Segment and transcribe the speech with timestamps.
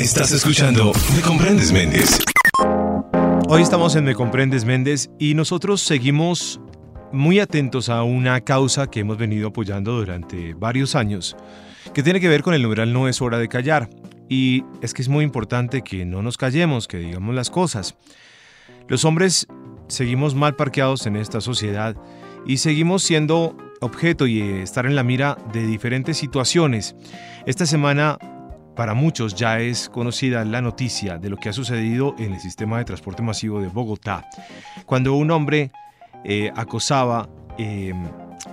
[0.00, 2.20] Estás escuchando Me Comprendes Méndez.
[3.50, 6.58] Hoy estamos en Me Comprendes Méndez y nosotros seguimos
[7.12, 11.36] muy atentos a una causa que hemos venido apoyando durante varios años,
[11.92, 13.90] que tiene que ver con el numeral No es hora de callar.
[14.26, 17.94] Y es que es muy importante que no nos callemos, que digamos las cosas.
[18.88, 19.48] Los hombres
[19.88, 21.94] seguimos mal parqueados en esta sociedad
[22.46, 26.96] y seguimos siendo objeto y estar en la mira de diferentes situaciones.
[27.44, 28.16] Esta semana
[28.80, 32.78] para muchos ya es conocida la noticia de lo que ha sucedido en el sistema
[32.78, 34.26] de transporte masivo de Bogotá,
[34.86, 35.70] cuando un hombre
[36.24, 37.92] eh, acosaba eh,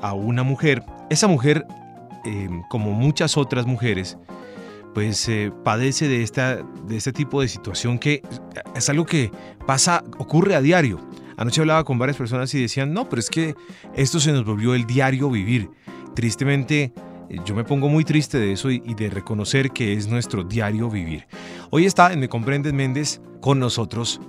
[0.02, 0.84] a una mujer.
[1.10, 1.66] Esa mujer,
[2.26, 4.18] eh, como muchas otras mujeres,
[4.94, 5.32] pues
[5.64, 8.22] padece de, esta, de este tipo de situación que
[8.76, 9.32] es algo que
[9.66, 11.00] pasa, ocurre a diario.
[11.38, 13.56] Anoche hablaba con varias personas y decían, no, pero es que
[13.96, 15.70] esto se nos volvió el diario vivir.
[16.16, 16.92] Tristemente,
[17.46, 21.28] yo me pongo muy triste de eso y, de reconocer que es nuestro diario vivir.
[21.70, 24.22] Hoy está en Me Comprendes Méndez con nosotros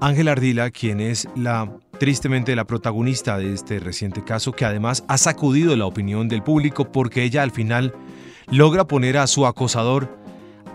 [0.00, 5.18] Ángela Ardila, quien es la tristemente la protagonista de este reciente caso que además ha
[5.18, 7.94] sacudido la opinión del público porque ella al final
[8.50, 10.18] logra poner a su acosador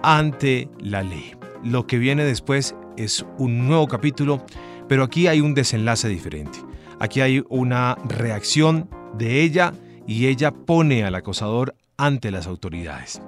[0.03, 1.33] ante la ley.
[1.65, 4.45] Lo que viene después es un nuevo capítulo,
[4.87, 6.59] pero aquí hay un desenlace diferente.
[6.99, 9.73] Aquí hay una reacción de ella
[10.07, 13.21] y ella pone al acosador ante las autoridades.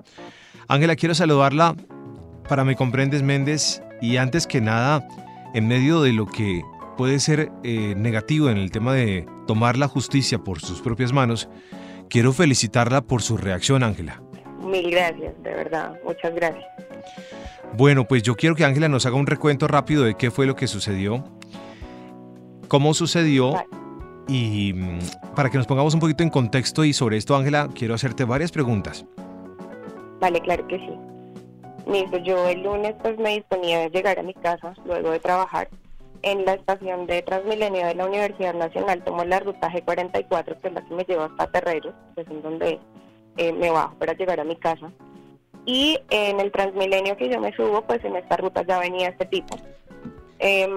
[0.67, 1.75] Ángela, quiero saludarla
[2.47, 5.07] para Me Comprendes Méndez y antes que nada,
[5.53, 6.63] en medio de lo que
[6.97, 11.49] puede ser eh, negativo en el tema de tomar la justicia por sus propias manos,
[12.09, 14.21] quiero felicitarla por su reacción, Ángela.
[14.59, 16.65] Mil gracias, de verdad, muchas gracias.
[17.73, 20.55] Bueno, pues yo quiero que Ángela nos haga un recuento rápido de qué fue lo
[20.55, 21.23] que sucedió,
[22.67, 23.53] cómo sucedió
[24.29, 27.95] y mm, para que nos pongamos un poquito en contexto y sobre esto, Ángela, quiero
[27.95, 29.05] hacerte varias preguntas.
[30.19, 30.91] Vale, claro que sí.
[31.91, 35.69] Listo, yo el lunes pues me disponía de llegar a mi casa luego de trabajar.
[36.21, 40.73] En la estación de Transmilenio de la Universidad Nacional tomo la ruta G44, que es
[40.73, 42.79] la que me lleva hasta Terreros, que es en donde
[43.37, 44.91] eh, me bajo para llegar a mi casa.
[45.65, 49.25] Y en el Transmilenio que yo me subo, pues en esta ruta ya venía este
[49.25, 49.57] tipo.
[50.39, 50.71] Em,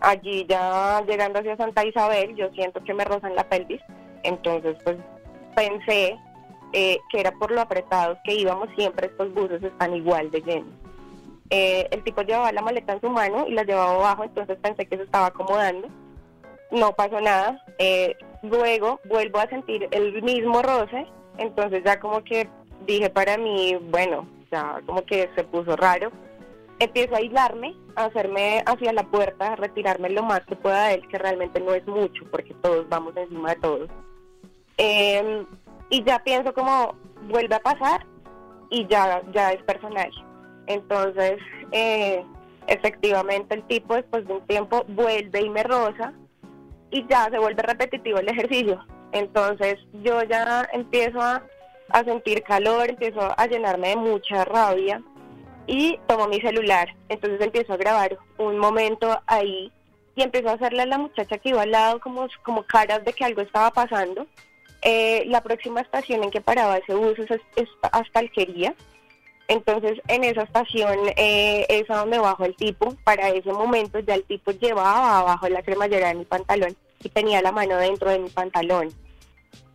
[0.00, 3.80] allí ya llegando hacia Santa Isabel, yo siento que me rozan la pelvis,
[4.22, 4.98] entonces pues
[5.56, 6.18] pensé
[6.74, 10.74] eh, que era por lo apretados que íbamos, siempre estos buses están igual de llenos.
[11.48, 14.86] Eh, el tipo llevaba la maleta en su mano y la llevaba abajo, entonces pensé
[14.86, 15.88] que se estaba acomodando.
[16.70, 17.62] No pasó nada.
[17.78, 22.48] Eh, luego vuelvo a sentir el mismo roce, entonces ya como que
[22.86, 26.10] dije para mí, bueno, ya como que se puso raro
[26.84, 30.94] empiezo a aislarme, a hacerme hacia la puerta, a retirarme lo más que pueda de
[30.94, 33.90] él, que realmente no es mucho, porque todos vamos encima de todos.
[34.76, 35.46] Em,
[35.90, 36.94] y ya pienso como
[37.28, 38.06] vuelve a pasar
[38.70, 40.10] y ya, ya es personal.
[40.66, 41.38] Entonces,
[41.72, 42.24] eh,
[42.66, 46.12] efectivamente el tipo después de un tiempo vuelve y me roza
[46.90, 48.84] y ya se vuelve repetitivo el ejercicio.
[49.12, 51.42] Entonces yo ya empiezo a,
[51.90, 55.02] a sentir calor, empiezo a llenarme de mucha rabia
[55.66, 56.94] y tomo mi celular.
[57.08, 59.72] Entonces empiezo a grabar un momento ahí
[60.14, 63.12] y empiezo a hacerle a la muchacha que iba al lado como, como caras de
[63.12, 64.26] que algo estaba pasando.
[64.82, 68.74] Eh, la próxima estación en que paraba ese bus es, hasta Alquería.
[69.48, 72.94] Entonces en esa estación eh, es a donde bajo el tipo.
[73.04, 77.42] Para ese momento ya el tipo llevaba abajo la cremallera de mi pantalón y tenía
[77.42, 78.90] la mano dentro de mi pantalón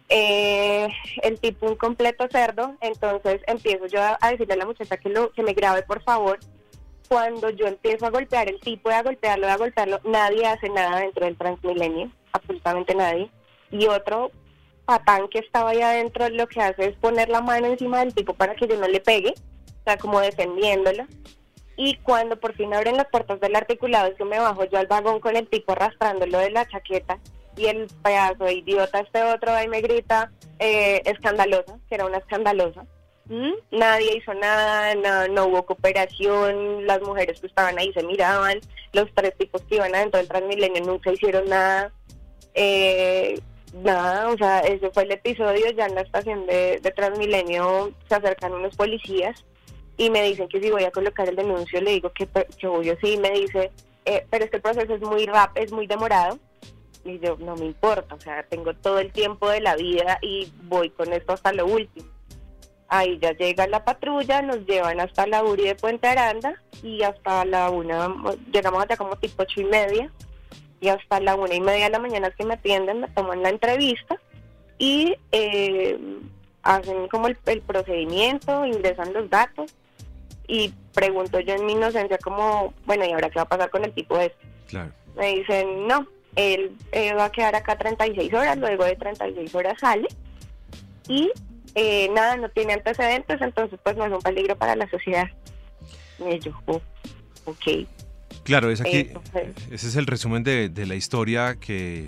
[0.09, 0.87] eh,
[1.23, 5.31] el tipo un completo cerdo, entonces empiezo yo a, decirle a la muchacha que, lo,
[5.31, 6.39] que me grabe por favor.
[7.07, 11.25] Cuando yo empiezo a golpear el tipo, a golpearlo, a golpearlo, nadie hace nada dentro
[11.25, 13.29] del Transmilenio, absolutamente nadie.
[13.72, 14.31] Y otro
[14.85, 18.33] patán que estaba ahí adentro lo que hace es poner la mano encima del tipo
[18.33, 21.06] para que yo no le pegue, o sea, como defendiéndolo.
[21.77, 25.19] Y cuando por fin abren las puertas del articulado, que me bajo yo al vagón
[25.19, 27.19] con el tipo arrastrándolo de la chaqueta
[27.57, 27.88] y el
[28.40, 32.85] de idiota este otro ahí me grita eh, escandalosa, que era una escandalosa.
[33.25, 33.53] ¿Mm?
[33.72, 38.59] Nadie hizo nada, no, hubo cooperación, las mujeres que estaban ahí se miraban,
[38.94, 41.92] los tres tipos que iban adentro del Transmilenio nunca hicieron nada.
[42.54, 43.39] Eh,
[43.83, 48.53] nada, o sea, ese fue el episodio, ya en la estación de, Transmilenio se acercan
[48.53, 49.45] unos policías
[49.98, 52.27] y me dicen que si voy a colocar el denuncio, le digo que,
[52.57, 53.71] que obvio sí, me dice,
[54.06, 56.39] eh, pero este proceso es muy rap, es muy demorado,
[57.09, 60.51] y yo no me importa, o sea, tengo todo el tiempo de la vida y
[60.63, 62.07] voy con esto hasta lo último.
[62.89, 67.44] Ahí ya llega la patrulla, nos llevan hasta la URI de Puente Aranda y hasta
[67.45, 68.13] la una,
[68.51, 70.12] llegamos allá como tipo ocho y media
[70.80, 73.50] y hasta la una y media de la mañana que me atienden, me toman la
[73.50, 74.18] entrevista
[74.77, 76.00] y eh,
[76.63, 79.75] hacen como el, el procedimiento, ingresan los datos
[80.48, 83.83] y pregunto yo en mi inocencia como, bueno, ¿y ahora qué va a pasar con
[83.83, 84.45] el tipo este?
[84.68, 84.92] Claro.
[85.15, 86.07] Me dicen, no,
[86.38, 86.72] él,
[87.18, 90.07] va a quedar acá 36 horas, luego de 36 horas sale
[91.10, 91.31] y
[91.75, 95.28] eh, nada, no tiene antecedentes, entonces pues no es un peligro para la sociedad.
[96.19, 96.81] Y yo, oh,
[97.45, 97.88] ok.
[98.44, 99.10] Claro, es aquí,
[99.72, 102.07] ese es el resumen de, de la historia que,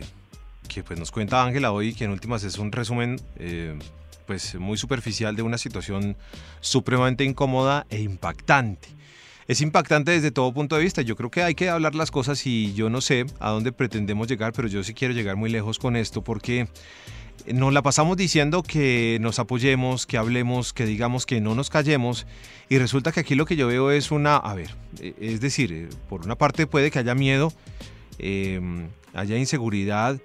[0.67, 3.77] que, pues nos cuenta Ángela hoy, que en últimas es un resumen eh,
[4.25, 6.15] pues muy superficial de una situación
[6.61, 8.98] supremamente incómoda e impactante.
[9.49, 11.01] Es impactante desde todo punto de vista.
[11.01, 14.27] Yo creo que hay que hablar las cosas y yo no sé a dónde pretendemos
[14.27, 16.67] llegar, pero yo sí quiero llegar muy lejos con esto porque
[17.47, 22.27] nos la pasamos diciendo que nos apoyemos, que hablemos, que digamos que no nos callemos
[22.69, 24.69] y resulta que aquí lo que yo veo es una, a ver,
[24.99, 27.51] e, es decir, eh, por una parte puede que haya miedo,
[28.19, 30.19] em, haya inseguridad,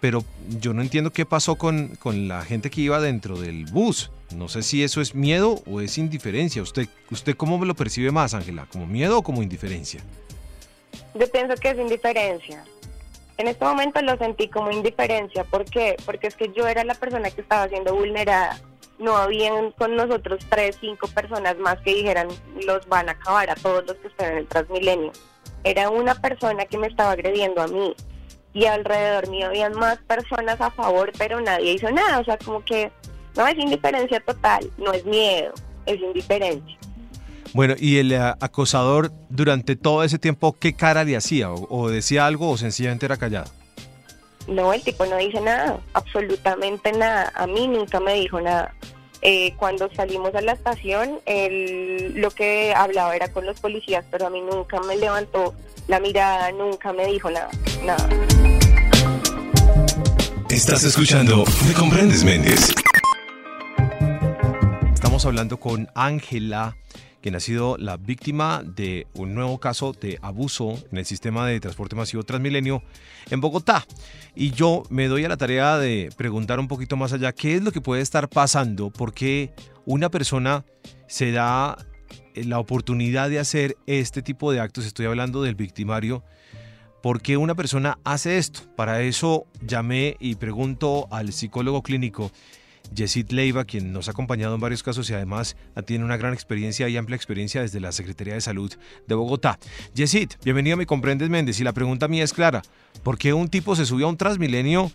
[0.00, 0.24] pero
[0.60, 4.10] yo no entiendo qué pasó con, con, la gente que iba dentro del bus.
[4.34, 6.62] No sé si eso es miedo o es indiferencia.
[6.62, 8.66] ¿Usted, usted cómo lo percibe más, Ángela?
[8.70, 10.00] ¿Como miedo o como indiferencia?
[11.14, 12.64] Yo pienso que es indiferencia.
[13.38, 15.44] En este momento lo sentí como indiferencia.
[15.44, 15.96] ¿Por qué?
[16.04, 18.58] Porque es que yo era la persona que estaba siendo vulnerada.
[18.98, 22.28] No habían con nosotros tres, cinco personas más que dijeran
[22.66, 25.12] los van a acabar a todos los que están en el Transmilenio.
[25.64, 27.94] Era una persona que me estaba agrediendo a mí
[28.54, 32.20] y alrededor mío habían más personas a favor, pero nadie hizo nada.
[32.20, 32.92] O sea, como que
[33.36, 35.52] no es indiferencia total, no es miedo,
[35.86, 36.78] es indiferencia.
[37.54, 41.50] Bueno, ¿y el eh, acosador durante todo ese tiempo qué cara le hacía?
[41.50, 43.50] ¿O, decía algo o sencillamente era callado?
[44.48, 47.30] No, el tipo no dice nada, absolutamente nada.
[47.34, 48.74] A mí nunca me dijo nada.
[49.20, 54.26] Eh, cuando salimos a la estación, él lo que hablaba era con los policías, pero
[54.26, 55.54] a mí nunca me levantó
[55.86, 57.50] la mirada, nunca me dijo nada,
[57.84, 58.08] nada.
[60.48, 62.74] Estás escuchando Me Comprendes Méndez.
[65.02, 66.76] Estamos hablando con Ángela
[67.20, 71.58] quien ha sido la víctima de un nuevo caso de abuso en el sistema de
[71.58, 72.84] transporte masivo Transmilenio
[73.28, 73.84] en Bogotá.
[74.36, 77.62] Y yo me doy a la tarea de preguntar un poquito más allá qué es
[77.64, 79.52] lo que puede estar pasando, porque
[79.86, 80.64] una persona
[81.08, 81.78] se da
[82.36, 86.22] la oportunidad de hacer este tipo de actos, estoy hablando del victimario,
[87.02, 88.60] ¿Por qué una persona hace esto?
[88.76, 92.30] Para eso llamé y pregunto al psicólogo clínico
[92.94, 95.56] Yesid Leiva, quien nos ha acompañado en varios casos y además
[95.86, 98.72] tiene una gran experiencia y amplia experiencia desde la Secretaría de Salud
[99.06, 99.58] de Bogotá.
[99.94, 102.62] Yesid, bienvenido a Mi Comprendes Méndez y la pregunta mía es clara.
[103.02, 104.90] ¿Por qué un tipo se subió a un Transmilenio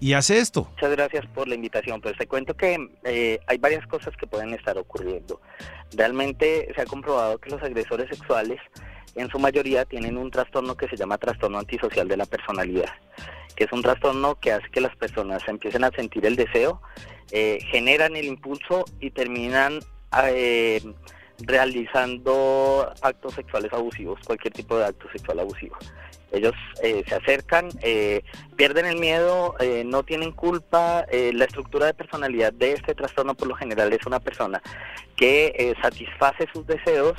[0.00, 0.68] y hace esto?
[0.72, 2.00] Muchas gracias por la invitación.
[2.00, 5.40] Pues te cuento que eh, hay varias cosas que pueden estar ocurriendo.
[5.94, 8.60] Realmente se ha comprobado que los agresores sexuales
[9.14, 12.92] en su mayoría tienen un trastorno que se llama trastorno antisocial de la personalidad,
[13.54, 16.80] que es un trastorno que hace que las personas empiecen a sentir el deseo
[17.30, 19.80] eh, generan el impulso y terminan
[20.28, 20.80] eh,
[21.38, 25.76] realizando actos sexuales abusivos, cualquier tipo de acto sexual abusivo.
[26.32, 27.68] Ellos eh, se acercan,
[28.56, 31.06] pierden el miedo, no tienen culpa.
[31.10, 34.60] la estructura de personalidad de este trastorno por lo general es una persona
[35.14, 37.14] que satisface sus deseos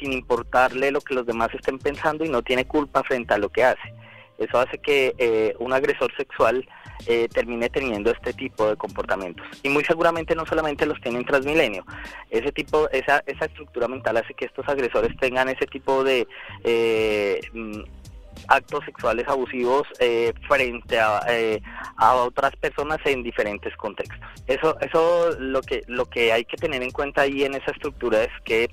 [0.00, 3.50] sin importarle lo que los demás estén pensando y no tiene culpa frente a lo
[3.50, 3.94] que hace.
[4.40, 6.66] Eso hace que un agresor sexual
[7.06, 9.46] eh, termine teniendo este tipo de comportamientos.
[9.62, 11.84] Y muy seguramente no solamente los tienen Transmilenio,
[12.28, 16.26] ese tipo, esa, esa estructura mental hace que estos agresores tengan ese tipo de
[16.62, 17.80] eh, mm,
[18.48, 21.22] actos sexuales abusivos eh, frente a,
[21.96, 24.18] a, otras personas en diferentes contextos.
[24.46, 28.22] Eso, eso lo que lo que hay que tener en cuenta ahí en esa estructura
[28.24, 28.68] es que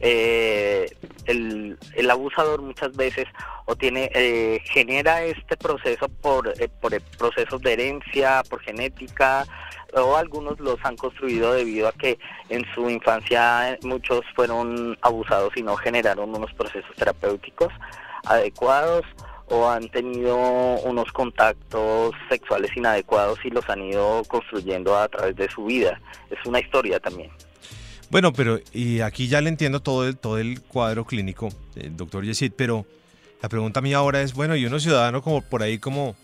[0.00, 3.26] el, el abusador muchas veces
[3.66, 9.46] o tiene eh, genera este proceso por, eh, por procesos de herencia, por genética,
[9.94, 12.18] o algunos los han construido debido a que
[12.48, 17.68] en su infancia muchos fueron abusados y no generaron unos procesos terapéuticos
[18.24, 19.02] adecuados
[19.48, 20.36] o han tenido
[20.84, 26.00] unos contactos sexuales inadecuados y los han ido construyendo a través de su vida.
[26.30, 27.30] Es una historia también.
[28.12, 31.48] Bueno, pero y aquí ya le entiendo todo el, todo el cuadro clínico,
[31.92, 32.84] doctor Yesid, pero
[33.40, 36.14] la pregunta mía ahora es, bueno, y uno ciudadano como por ahí como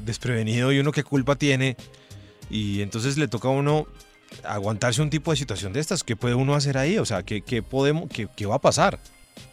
[0.00, 1.76] desprevenido y uno qué culpa tiene
[2.50, 3.86] y entonces le toca a uno
[4.42, 6.98] aguantarse un tipo de situación de estas, ¿qué puede uno hacer ahí?
[6.98, 8.98] O sea, ¿qué, qué podemos, qué, qué va a pasar?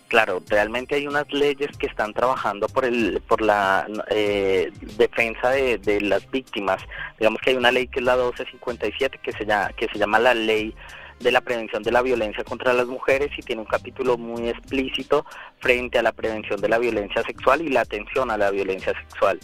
[0.08, 5.78] Claro, realmente hay unas leyes que están trabajando por el por la eh, defensa de,
[5.78, 6.82] de, las víctimas.
[7.20, 10.18] Digamos que hay una ley que es la 1257 que se llama, que se llama
[10.18, 10.74] la ley
[11.20, 15.25] de la prevención de la violencia contra las mujeres y tiene un capítulo muy explícito
[15.60, 19.39] frente a la prevención de la violencia sexual y la atención a la violencia sexual.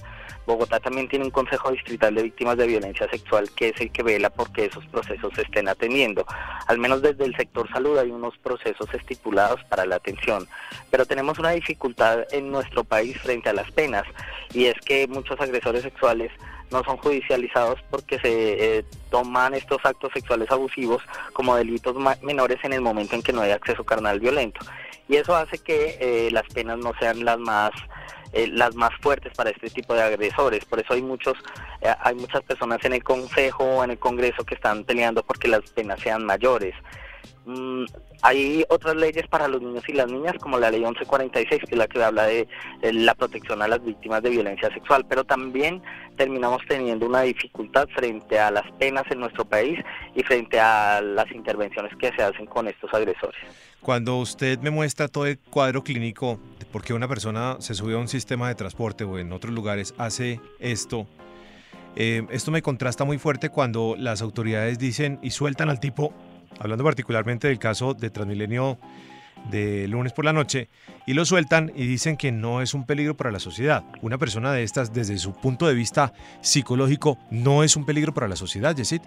[0.49, 4.01] Bogotá también tiene un Consejo Distrital de Víctimas de Violencia Sexual que es el que
[4.01, 6.25] vela porque esos procesos se estén atendiendo.
[6.65, 10.47] Al menos desde el sector salud hay unos procesos estipulados para la atención,
[10.89, 14.05] pero tenemos una dificultad en nuestro país frente a las penas
[14.51, 16.31] y es que muchos agresores sexuales
[16.71, 21.01] no son judicializados porque se eh, toman estos actos sexuales abusivos
[21.33, 24.61] como delitos menores en el momento en que no hay acceso carnal violento.
[25.07, 27.71] Y eso hace que eh, las penas no sean las más
[28.31, 30.63] eh, las más fuertes para este tipo de agresores.
[30.65, 31.35] Por eso hay muchos
[32.01, 35.61] hay muchas personas en el Consejo o en el Congreso que están peleando porque las
[35.71, 36.75] penas sean mayores.
[37.50, 37.86] Mm,
[38.22, 41.77] hay otras leyes para los niños y las niñas, como la ley 1146, que es
[41.77, 42.48] la que habla de,
[42.84, 45.82] la protección a las víctimas de violencia sexual, pero también
[46.15, 49.79] terminamos teniendo una dificultad frente a las penas en nuestro país
[50.13, 53.39] y frente a las intervenciones que se hacen con estos agresores.
[53.82, 57.96] Cuando usted me muestra todo el cuadro clínico de por qué una persona se sube
[57.96, 61.08] a un sistema de transporte o en otros lugares hace esto,
[61.96, 66.13] eh, esto me contrasta muy fuerte cuando las autoridades dicen y sueltan al tipo
[66.60, 68.79] hablando particularmente del caso de Transmilenio
[69.50, 70.70] de lunes por la noche,
[71.06, 73.84] y lo sueltan y dicen que no es un peligro para la sociedad.
[74.01, 78.27] Una persona de estas, desde su punto de vista psicológico, no es un peligro para
[78.27, 79.01] la sociedad, Yesid.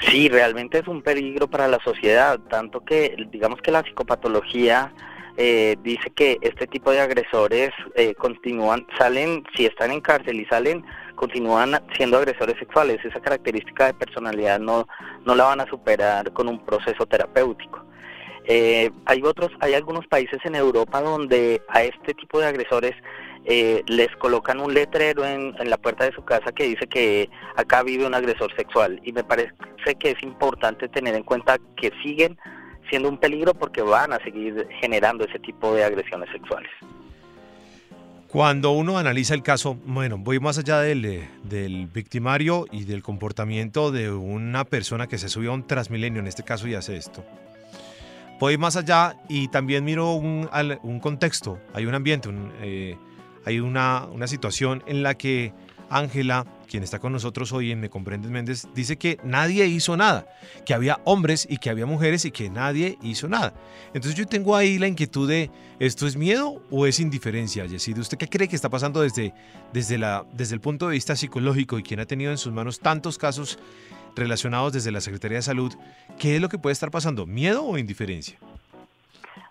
[0.00, 4.92] Sí, realmente es un peligro para la sociedad, tanto que digamos que la psicopatología
[5.36, 10.46] eh, dice que este tipo de agresores eh, continúan, salen, si están en cárcel y
[10.46, 13.04] salen continúan siendo agresores sexuales.
[13.04, 14.86] Esa característica de personalidad no,
[15.24, 17.84] no la van a superar con un proceso terapéutico.
[18.46, 22.92] Eh, hay otros, hay algunos países en Europa donde a este tipo de agresores
[23.46, 27.30] eh, les colocan un letrero en, en, la puerta de su casa que dice que
[27.56, 29.52] acá vive un agresor sexual y me parece
[29.98, 32.38] que es importante tener en cuenta que siguen
[32.88, 36.70] siendo un peligro porque van a seguir generando ese tipo de agresiones sexuales.
[38.34, 43.00] Cuando uno analiza el caso, bueno, voy más allá del, eh, del, victimario y del
[43.00, 46.96] comportamiento de una persona que se subió a un transmilenio, en este caso, y hace
[46.96, 47.24] esto.
[48.40, 50.50] Voy más allá y también miro un,
[50.82, 52.28] un contexto, hay un ambiente,
[52.60, 52.96] eh,
[53.44, 55.52] hay una, una situación en la que
[55.88, 60.26] Ángela quien está con nosotros hoy en Me Comprendes Méndez, dice que nadie hizo nada,
[60.64, 63.54] que había hombres y que había mujeres y que nadie hizo nada.
[63.88, 67.98] Entonces yo tengo ahí la inquietud de, ¿esto es miedo o es indiferencia, Yesid?
[67.98, 69.34] ¿Usted qué cree que está pasando desde,
[69.72, 72.80] desde, la, desde el punto de vista psicológico y quien ha tenido en sus manos
[72.80, 73.58] tantos casos
[74.16, 75.72] relacionados desde la Secretaría de Salud?
[76.18, 77.26] ¿Qué es lo que puede estar pasando?
[77.26, 78.38] ¿Miedo o indiferencia?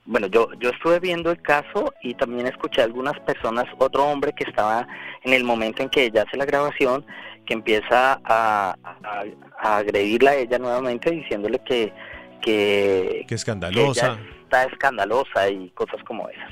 [0.06, 4.34] Bueno, yo, yo estuve viendo el caso y también escuché a algunas personas, otro hombre
[4.34, 4.86] que estaba
[5.24, 7.06] en el momento en que ella hace la grabación,
[7.46, 8.76] que empieza a,
[9.60, 11.94] agredirla a ella nuevamente diciéndole que...
[12.42, 14.20] Que, que escandalosa.
[14.44, 16.52] está escandalosa y cosas como esas.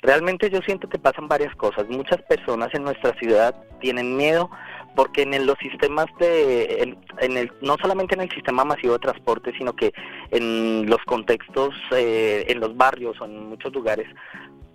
[0.00, 1.86] Realmente yo siento que pasan varias cosas.
[1.88, 4.48] Muchas personas en nuestra ciudad tienen miedo
[4.94, 9.52] porque en los sistemas de, en, el, no solamente en el sistema masivo de transporte,
[9.56, 9.92] sino que
[10.30, 14.06] en los contextos, eh, en los barrios o en muchos lugares,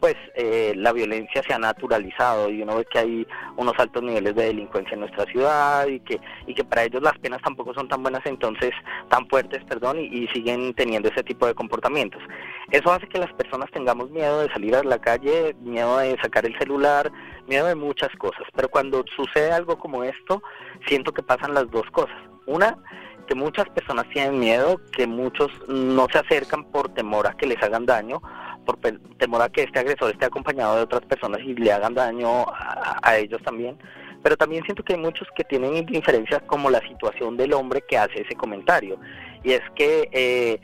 [0.03, 4.35] pues eh, la violencia se ha naturalizado y uno ve que hay unos altos niveles
[4.35, 7.87] de delincuencia en nuestra ciudad y que y que para ellos las penas tampoco son
[7.87, 8.71] tan buenas entonces
[9.07, 12.21] tan fuertes perdón y, siguen teniendo ese tipo de comportamientos.
[12.69, 16.45] Eso hace que las personas tengamos miedo de salir a la calle miedo de sacar
[16.45, 17.09] el celular
[17.47, 18.43] miedo de muchas cosas.
[18.53, 20.43] Pero cuando sucede algo como esto
[20.85, 22.17] siento que pasan las dos cosas.
[22.45, 22.77] Una
[23.25, 27.63] que muchas personas tienen miedo, que muchos no se acercan por temor a que les
[27.63, 28.21] hagan daño,
[28.63, 28.77] por
[29.17, 33.17] temor a que este agresor esté acompañado de otras personas y le hagan daño a,
[33.17, 33.77] ellos también.
[34.21, 37.97] Pero también siento que hay muchos que tienen indiferencia como la situación del hombre que
[37.97, 38.97] hace ese comentario.
[39.43, 40.61] Y es que eh,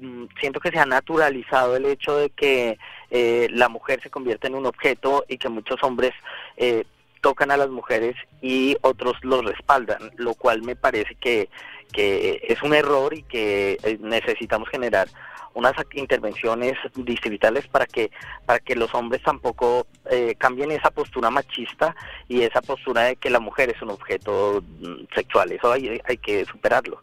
[0.00, 2.78] mm, siento que se ha naturalizado el hecho de que
[3.10, 6.12] eh, la mujer se convierte en un objeto y que muchos hombres
[6.56, 6.84] eh,
[7.20, 11.48] tocan a las mujeres y otros los respaldan, lo cual me parece que,
[11.92, 15.08] que es un error y que necesitamos generar
[15.54, 18.10] unas intervenciones distritales para que
[18.46, 21.94] para que los hombres tampoco eh, cambien esa postura machista
[22.28, 25.52] y esa postura de que la mujer es un objeto mm, sexual.
[25.52, 27.00] Eso hay, hay que superarlo.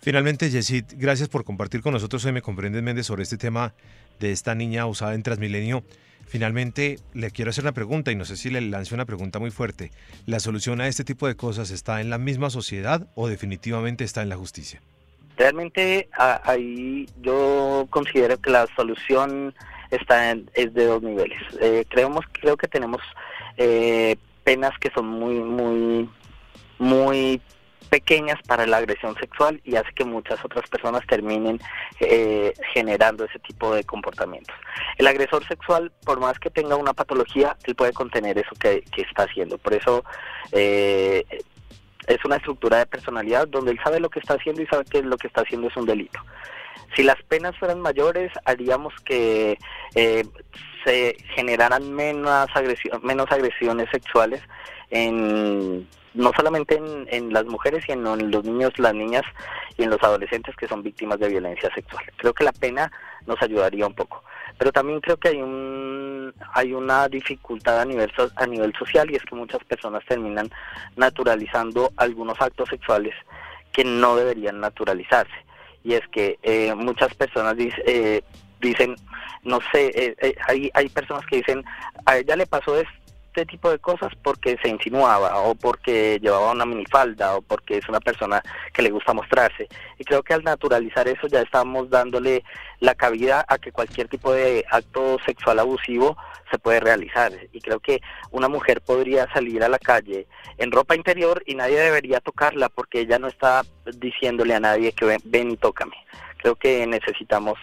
[0.00, 3.74] Finalmente, Yesid, gracias por compartir con nosotros hoy Me Comprendes Méndez sobre este tema
[4.20, 5.82] de esta niña usada en Transmilenio.
[6.26, 9.50] Finalmente, le quiero hacer una pregunta y no sé si le lance una pregunta muy
[9.50, 9.92] fuerte.
[10.24, 14.22] ¿La solución a este tipo de cosas está en la misma sociedad o definitivamente está
[14.22, 14.80] en la justicia?
[15.36, 19.54] Realmente ahí yo considero que la solución
[19.90, 21.40] está en, es de dos niveles.
[21.60, 23.02] Eh, creemos, creo que tenemos
[23.56, 26.08] eh, penas que son muy, muy,
[26.78, 27.40] muy
[27.86, 31.58] pequeñas para la agresión sexual y hace que muchas otras personas terminen
[32.00, 34.54] eh, generando ese tipo de comportamientos.
[34.98, 39.24] El agresor sexual, por más que tenga una patología, él puede contener eso que, está
[39.24, 39.58] haciendo.
[39.58, 40.04] Por eso
[40.52, 41.24] eh,
[42.06, 45.02] es una estructura de personalidad donde él sabe lo que está haciendo y sabe que
[45.02, 46.20] lo que está haciendo es un delito.
[46.94, 49.58] Si las penas fueran mayores, haríamos que
[49.94, 50.24] eh,
[50.84, 52.48] se generaran menos,
[53.02, 54.40] menos agresiones sexuales
[54.90, 59.22] en no solamente en, las mujeres, sino en los niños, las niñas
[59.76, 62.04] y en los adolescentes que son víctimas de violencia sexual.
[62.16, 62.90] Creo que la pena
[63.26, 64.24] nos ayudaría un poco,
[64.58, 69.16] pero también creo que hay un hay una dificultad a nivel a nivel social y
[69.16, 70.50] es que muchas personas terminan
[70.96, 73.14] naturalizando algunos actos sexuales
[73.72, 75.34] que no deberían naturalizarse.
[75.84, 78.22] Y es que eh, muchas personas eh,
[78.60, 78.96] dicen
[79.44, 81.64] no sé eh, hay hay personas que dicen
[82.04, 83.05] a ella le pasó esto
[83.36, 87.86] este tipo de cosas porque se insinuaba o porque llevaba una minifalda o porque es
[87.86, 89.68] una persona que le gusta mostrarse.
[89.98, 92.42] Y creo que al naturalizar eso ya estamos dándole
[92.80, 96.16] la cabida a que cualquier tipo de acto sexual abusivo
[96.50, 97.30] se puede realizar.
[97.52, 98.00] Y creo que
[98.30, 100.26] una mujer podría salir a la calle
[100.56, 103.64] en ropa interior y nadie debería tocarla porque ella no está
[103.98, 105.96] diciéndole a nadie que ven, ven y tócame.
[106.38, 107.58] Creo que necesitamos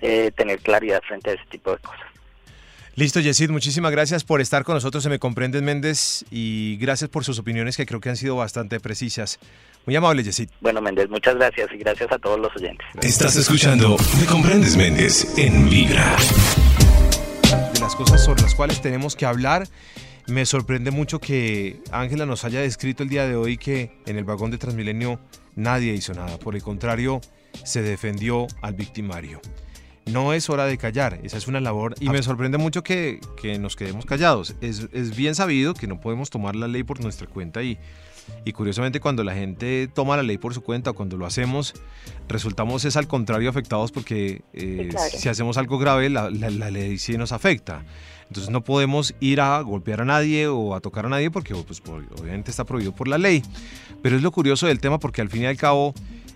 [0.00, 2.07] eh, tener claridad frente a ese tipo de cosas.
[2.98, 7.22] Listo, Yesid, muchísimas gracias por estar con nosotros Se Me Comprendes Méndez y gracias por
[7.22, 9.38] sus opiniones que creo que han sido bastante precisas.
[9.86, 10.48] Muy amable, Yesid.
[10.60, 12.84] Bueno, Méndez, muchas gracias y gracias a todos los oyentes.
[13.00, 16.16] Estás escuchando Me Comprendes Méndez en Vibra.
[17.72, 19.68] De las cosas sobre las cuales tenemos que hablar,
[20.26, 24.24] me sorprende mucho que Ángela nos haya descrito el día de hoy que en el
[24.24, 25.20] vagón de Transmilenio
[25.54, 26.36] nadie hizo nada.
[26.40, 27.20] Por el contrario,
[27.62, 29.40] se defendió al victimario
[30.12, 33.20] no es hora de callar, esa es una labor y me sorprende mucho que,
[33.58, 34.54] nos quedemos callados.
[34.60, 37.78] Es, bien sabido que no podemos tomar la ley por nuestra cuenta y,
[38.44, 41.74] y curiosamente cuando la gente toma la ley por su cuenta, cuando lo hacemos,
[42.28, 47.32] resultamos es al contrario afectados porque eh, si hacemos algo grave, la, ley sí nos
[47.32, 47.84] afecta.
[48.28, 51.82] Entonces no podemos ir a golpear a nadie o a tocar a nadie porque pues,
[51.86, 53.42] obviamente está prohibido por la ley.
[54.02, 55.94] Pero es lo curioso del tema porque al fin y al cabo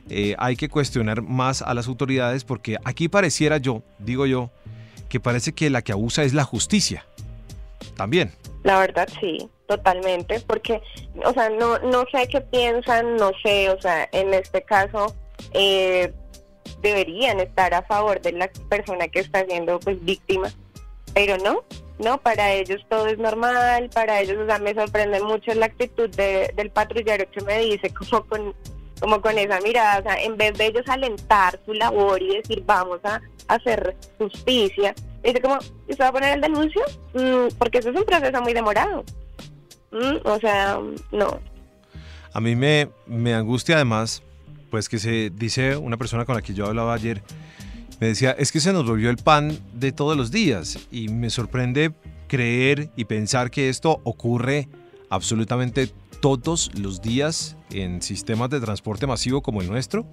[0.08, 4.50] eh, hay que cuestionar más a las autoridades porque aquí pareciera yo, digo yo,
[5.08, 7.06] que parece que la que abusa es la justicia.
[7.96, 8.32] También.
[8.62, 10.80] La verdad sí, totalmente, porque,
[11.24, 15.14] o sea, no, no sé qué piensan, no sé, o sea, en este caso
[15.52, 16.12] eh,
[16.80, 20.48] deberían estar a favor de la persona que está siendo pues víctima,
[21.12, 21.64] pero no,
[21.98, 26.08] no, para ellos todo es normal, para ellos, o sea, me sorprende mucho la actitud
[26.10, 28.54] del patrullero que me dice como con
[29.02, 32.62] como con esa mirada, o sea, en vez de ellos alentar su labor y decir
[32.64, 36.80] vamos a hacer justicia, dice como, ¿usted va a poner el denuncio?
[37.12, 39.04] Mm, porque eso es un proceso muy demorado.
[39.90, 40.78] Mm, o sea,
[41.10, 41.40] no.
[42.32, 44.22] A mí me, me angustia además,
[44.70, 47.24] pues que se dice una persona con la que yo hablaba ayer,
[47.98, 51.28] me decía, es que se nos volvió el pan de todos los días y me
[51.28, 51.92] sorprende
[52.28, 54.68] creer y pensar que esto ocurre
[55.10, 55.90] absolutamente
[56.22, 60.06] todos los días en sistemas de transporte masivo como el nuestro?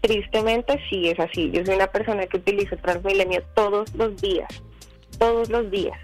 [0.00, 1.50] Tristemente sí es así.
[1.52, 4.48] Yo soy una persona que utiliza Transmilenio todos los días,
[5.18, 5.98] todos los días.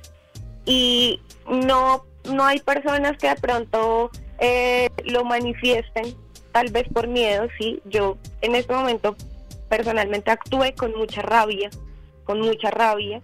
[0.66, 6.14] Y no, no hay personas que de pronto eh, lo manifiesten,
[6.52, 7.80] tal vez por miedo, sí.
[7.86, 9.16] Yo en este momento
[9.70, 11.70] personalmente actué con mucha rabia,
[12.24, 13.22] con mucha rabia,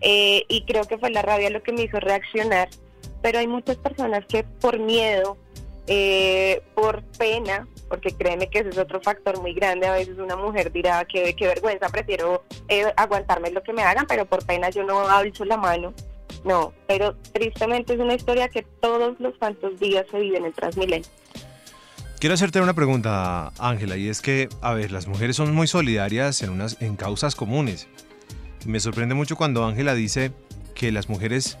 [0.00, 2.68] eh, y creo que fue la rabia lo que me hizo reaccionar
[3.22, 5.36] pero hay muchas personas que por miedo,
[5.86, 10.36] eh, por pena, porque créeme que ese es otro factor muy grande, a veces una
[10.36, 14.70] mujer dirá que qué vergüenza, prefiero eh, aguantarme lo que me hagan, pero por pena
[14.70, 15.94] yo no alzo la mano.
[16.44, 21.08] No, pero tristemente es una historia que todos los santos días se viven en Transmilenio.
[22.18, 26.42] Quiero hacerte una pregunta, Ángela, y es que, a ver, las mujeres son muy solidarias
[26.42, 27.88] en, unas, en causas comunes.
[28.64, 30.32] Me sorprende mucho cuando Ángela dice
[30.74, 31.58] que las mujeres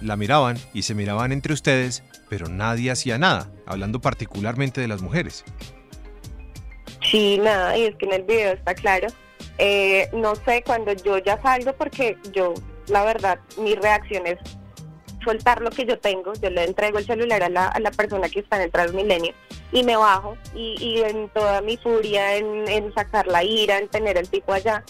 [0.00, 5.02] la miraban y se miraban entre ustedes, pero nadie hacía nada, hablando particularmente de las
[5.02, 5.44] mujeres.
[7.02, 9.08] Sí, nada, y es que en el video está claro.
[9.58, 12.54] Eh, no sé, cuando yo ya salgo, porque yo,
[12.88, 14.38] la verdad, mi reacción es
[15.24, 18.56] soltar lo que yo tengo, yo le entrego el celular a la, persona que está
[18.56, 19.32] en el Transmilenio
[19.72, 23.88] y me bajo y, y en toda mi furia, en, en sacar la ira, en
[23.88, 24.84] tener el tipo allá,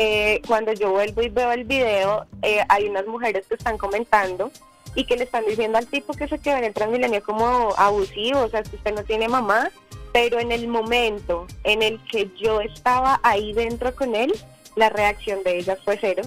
[0.00, 4.52] eh, cuando yo vuelvo y veo el video, eh, hay unas mujeres que están comentando
[4.94, 8.42] y que le están diciendo al tipo que se quedó en el Transmilenio como abusivo,
[8.42, 9.72] o sea, que usted no tiene mamá,
[10.12, 14.32] pero en el momento en el que yo estaba ahí dentro con él,
[14.76, 16.22] la reacción de ella fue cero,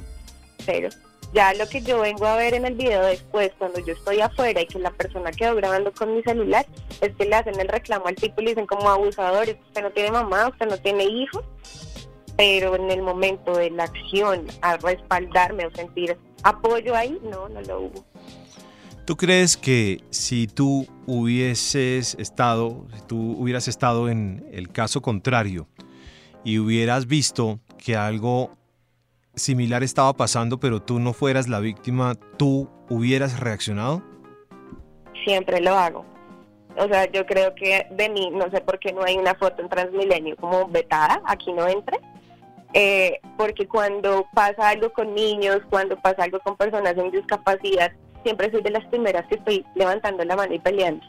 [0.66, 0.90] cero.
[1.34, 4.60] Ya lo que yo vengo a ver en el video después, cuando yo estoy afuera
[4.60, 6.66] y que la persona quedó grabando con mi celular,
[7.00, 9.92] es que le hacen el reclamo al tipo y le dicen como abusadores, usted no
[9.92, 11.46] tiene mamá, usted no tiene hijos,
[12.38, 17.62] pero en el momento de la acción, a respaldarme o sentir apoyo ahí, no, no
[17.62, 18.06] lo hubo.
[19.06, 25.68] ¿Tú crees que si tú hubieses estado, si tú hubieras estado en el caso contrario
[26.44, 28.52] y hubieras visto que algo
[29.36, 34.04] similar estaba pasando, pero tú no fueras la víctima, ¿tú hubieras reaccionado?
[35.26, 36.06] Siempre lo hago.
[36.78, 39.62] O sea, yo creo que de mí, no sé por qué no hay una foto
[39.62, 42.00] en Transmilenio como vetada, aquí no entre,
[42.74, 47.92] eh, porque cuando pasa algo con niños, cuando pasa algo con personas en discapacidad,
[48.24, 51.06] siempre soy de las primeras que estoy levantando la mano y peleando.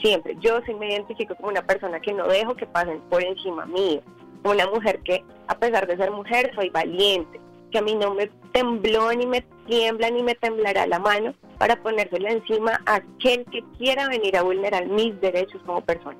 [0.00, 0.36] Siempre.
[0.40, 4.00] Yo sí me identifico como una persona que no dejo que pasen por encima mío.
[4.42, 7.40] Una mujer que, a pesar de ser mujer, soy valiente.
[7.70, 11.80] Que a mí no me tembló, ni me tiembla, ni me temblará la mano para
[11.80, 16.18] ponérsela encima a aquel que quiera venir a vulnerar mis derechos como persona.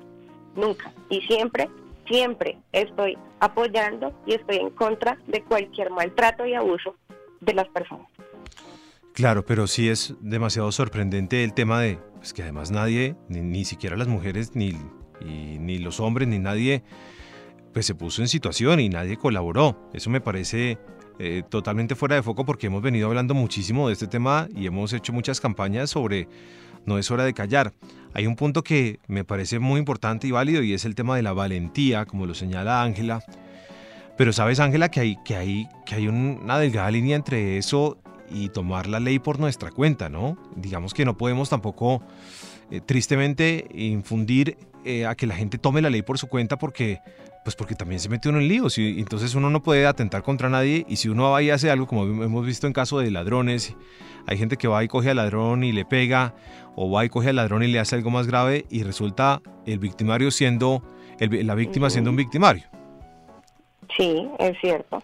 [0.55, 0.93] Nunca.
[1.09, 1.67] Y siempre
[2.07, 6.95] siempre estoy apoyando y estoy en contra de cualquier maltrato y abuso
[7.41, 8.07] de las personas.
[9.13, 13.95] Claro, pero sí es demasiado sorprendente el tema de pues, que además nadie, ni, siquiera
[13.95, 14.73] las mujeres, ni,
[15.21, 16.83] ni los hombres, ni nadie,
[17.73, 19.89] pues se puso en situación y nadie colaboró.
[19.93, 20.79] Eso me parece
[21.19, 24.93] eh, totalmente fuera de foco porque hemos venido hablando muchísimo de este tema y hemos
[24.93, 26.27] hecho muchas campañas sobre
[26.85, 27.73] no es hora de callar.
[28.13, 31.23] Hay un punto que me parece muy importante y válido y es el tema de
[31.23, 33.23] la valentía, como lo señala Ángela.
[34.17, 37.97] Pero sabes, Ángela, que hay, que, hay, que hay una delgada línea entre eso
[38.29, 40.37] y tomar la ley por nuestra cuenta, ¿no?
[40.55, 42.03] Digamos que no podemos tampoco,
[42.69, 46.99] eh, tristemente, infundir eh, a que la gente tome la ley por su cuenta porque,
[47.43, 50.49] pues porque también se mete uno en líos y entonces uno no puede atentar contra
[50.49, 53.75] nadie y si uno va y hace algo, como hemos visto en caso de ladrones,
[54.27, 56.33] hay gente que va y coge al ladrón y le pega
[56.75, 59.79] o va y coge al ladrón y le hace algo más grave y resulta el
[59.79, 60.81] victimario siendo,
[61.19, 62.63] la víctima siendo un victimario.
[63.97, 65.03] Sí, es cierto.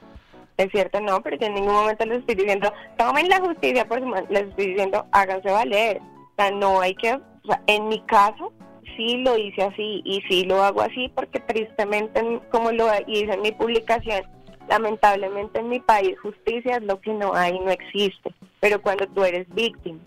[0.57, 3.99] Es cierto, no, pero yo en ningún momento les estoy diciendo, tomen la justicia por
[3.99, 6.01] su mano, les estoy diciendo, háganse valer.
[6.01, 8.51] O sea, no hay que, o sea, en mi caso,
[8.95, 13.41] sí lo hice así y sí lo hago así porque tristemente, como lo hice en
[13.41, 14.23] mi publicación,
[14.67, 18.33] lamentablemente en mi país justicia es lo que no hay, no existe.
[18.59, 19.99] Pero cuando tú eres víctima,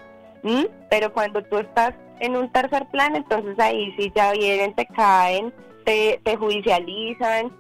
[0.90, 5.53] pero cuando tú estás en un tercer plano, entonces ahí sí ya vienen, te caen,
[5.85, 7.51] te, te judicializan,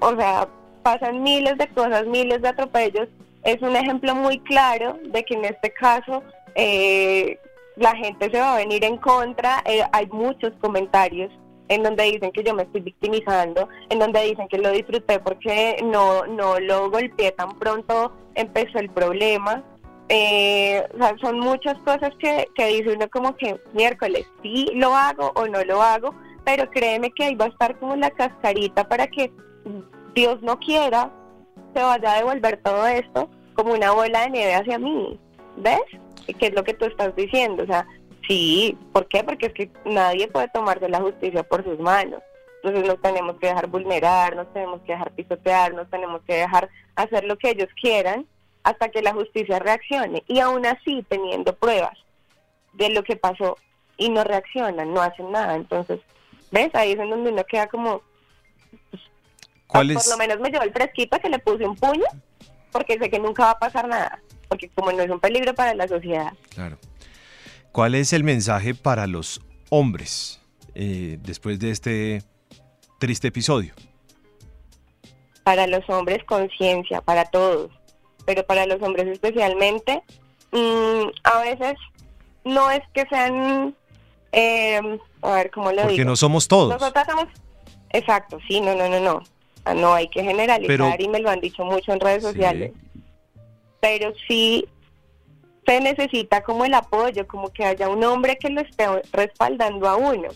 [0.00, 0.48] o sea,
[0.82, 3.08] pasan miles de cosas, miles de atropellos.
[3.44, 6.22] Es un ejemplo muy claro de que en este caso
[6.54, 7.38] eh,
[7.78, 9.62] la gente se va a venir en contra.
[9.64, 11.30] Eh, hay muchos comentarios
[11.68, 15.76] en donde dicen que yo me estoy victimizando, en donde dicen que lo disfruté porque
[15.84, 19.62] no, no lo golpeé tan pronto empezó el problema.
[20.08, 24.94] Eh, o sea, son muchas cosas que, que dice uno como que miércoles, sí lo
[24.94, 26.14] hago o no lo hago,
[26.44, 29.30] pero créeme que ahí va a estar como la cascarita para que
[30.14, 31.12] Dios no quiera
[31.74, 35.20] se vaya a devolver todo esto como una bola de nieve hacia mí.
[35.58, 35.80] ¿Ves?
[36.34, 37.62] ¿Qué es lo que tú estás diciendo?
[37.64, 37.86] O sea,
[38.26, 39.24] sí, ¿por qué?
[39.24, 42.22] Porque es que nadie puede tomarse la justicia por sus manos.
[42.62, 46.68] Entonces nos tenemos que dejar vulnerar, nos tenemos que dejar pisotear, nos tenemos que dejar
[46.96, 48.26] hacer lo que ellos quieran
[48.64, 50.24] hasta que la justicia reaccione.
[50.26, 51.96] Y aún así, teniendo pruebas
[52.74, 53.56] de lo que pasó
[53.96, 55.54] y no reaccionan, no hacen nada.
[55.54, 56.00] Entonces,
[56.50, 56.74] ¿ves?
[56.74, 58.02] Ahí es en donde uno queda como...
[58.90, 59.02] Pues,
[59.66, 62.06] ¿Cuál Por lo menos me llevó el fresquito que le puse un puño,
[62.72, 65.74] porque sé que nunca va a pasar nada, porque como no es un peligro para
[65.74, 66.32] la sociedad.
[66.50, 66.78] Claro.
[67.72, 70.40] ¿Cuál es el mensaje para los hombres
[70.74, 72.22] eh, después de este
[72.98, 73.74] triste episodio?
[75.44, 77.70] Para los hombres, conciencia, para todos
[78.28, 80.02] pero para los hombres especialmente,
[80.52, 81.76] mm, a veces
[82.44, 83.74] no es que sean,
[84.32, 85.88] eh, a ver cómo lo digo.
[85.88, 86.78] Porque no somos todos.
[86.78, 87.24] Nosotros somos,
[87.88, 89.22] exacto, sí, no, no, no, no.
[89.74, 92.72] No hay que generalizar y me lo han dicho mucho en redes sociales.
[93.80, 94.68] Pero sí
[95.68, 99.96] se necesita como el apoyo, como que haya un hombre que lo esté respaldando a
[99.96, 100.28] uno.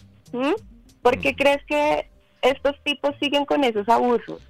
[1.01, 1.37] ¿Por qué mm.
[1.37, 2.11] crees que
[2.43, 4.43] estos tipos siguen con esos abusos?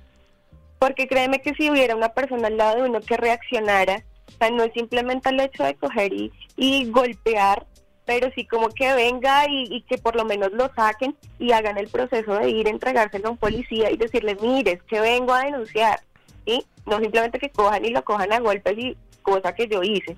[0.81, 4.51] Porque créeme que si hubiera una persona al lado de uno que reaccionara, o sea,
[4.51, 6.13] no es simplemente el hecho de coger
[6.57, 7.65] y, golpear,
[8.05, 11.87] pero sí como que venga y, que por lo menos lo saquen y hagan el
[11.87, 16.01] proceso de ir a entregárselo a un policía y decirle, mire, que vengo a denunciar,
[16.45, 16.67] ¿sí?
[16.87, 20.17] No simplemente que cojan y lo cojan a golpes y cosa que yo hice,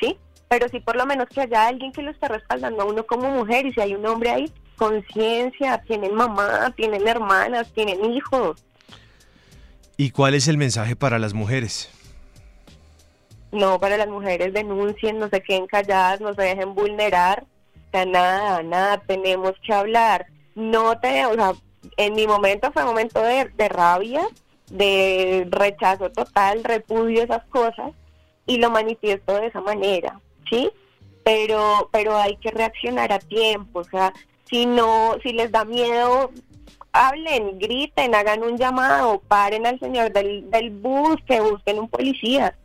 [0.00, 0.18] ¿sí?
[0.48, 3.30] Pero sí por lo menos que haya alguien que lo esté respaldando a uno como
[3.30, 8.62] mujer y si hay un hombre ahí, conciencia, tienen mamá, tienen hermanas, tienen hijos,
[9.98, 11.90] ¿Y cuál es el mensaje para las mujeres?
[13.52, 18.04] no para las mujeres denuncien, no se queden calladas, no se dejen vulnerar, o sea,
[18.04, 20.26] nada, nada, tenemos que hablar.
[20.54, 21.52] No te, o sea,
[21.96, 24.22] en mi momento fue un momento de, de rabia,
[24.70, 27.92] de rechazo total, repudio esas cosas
[28.46, 30.70] y lo manifiesto de esa manera, ¿sí?
[31.24, 34.12] Pero, pero hay que reaccionar a tiempo, o sea,
[34.48, 36.30] si no, si les da miedo,
[36.92, 42.56] hablen, griten, hagan un llamado, paren al señor del, del bus, que busquen un policía,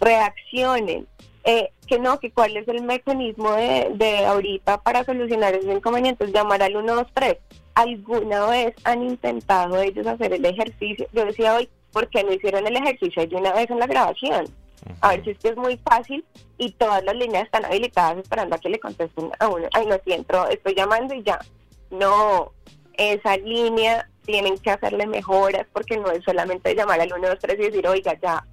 [0.00, 1.06] reaccionen.
[1.44, 6.32] Eh, que no, que cuál es el mecanismo de, de ahorita para solucionar esos inconvenientes,
[6.32, 7.38] llamar al 123.
[7.80, 11.06] ¿Alguna vez han intentado ellos hacer el ejercicio?
[11.14, 14.44] Yo decía hoy, ¿por qué no hicieron el ejercicio de una vez en la grabación?
[15.00, 16.22] A ver si es que es muy fácil
[16.58, 19.66] y todas las líneas están habilitadas esperando a que le contesten a uno.
[19.72, 21.38] Ay, no, si entro, estoy llamando y ya.
[21.90, 22.52] No,
[22.98, 27.88] esa línea tienen que hacerle mejoras porque no es solamente llamar al 123 y decir,
[27.88, 28.44] oiga, ya,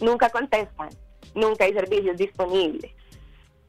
[0.00, 0.90] nunca contestan,
[1.34, 2.92] nunca hay servicios disponibles.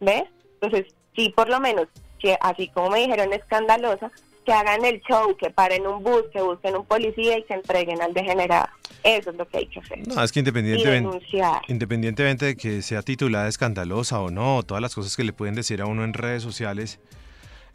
[0.01, 0.25] ¿Ves?
[0.61, 1.87] Entonces, sí, por lo menos,
[2.19, 4.11] que así como me dijeron escandalosa,
[4.49, 8.01] que hagan el show, que paren un bus, que busquen un policía y que entreguen
[8.01, 8.67] al degenerado.
[9.03, 10.07] Eso es lo que hay que hacer.
[10.07, 11.19] No, es que independientemente,
[11.67, 15.83] independientemente de que sea titulada escandalosa o no, todas las cosas que le pueden decir
[15.83, 16.99] a uno en redes sociales,